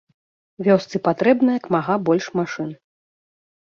Вёсцы 0.67 1.03
патрэбна 1.09 1.49
як 1.61 1.71
мага 1.79 2.01
больш 2.11 2.25
машын. 2.43 2.69